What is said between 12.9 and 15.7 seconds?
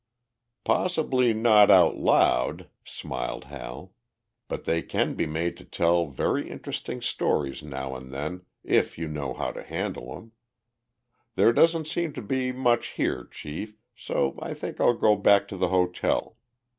here, Chief, so I think I'll go back to the